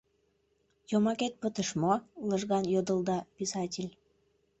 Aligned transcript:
—Йомакет 0.91 1.33
пытыш 1.41 1.69
мо?— 1.81 1.93
лыжган 2.29 2.65
йодылда 2.73 3.17
писатель. 3.37 3.89